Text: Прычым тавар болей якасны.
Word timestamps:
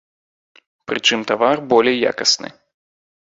Прычым 0.91 1.19
тавар 1.33 1.57
болей 1.75 1.97
якасны. 2.13 2.49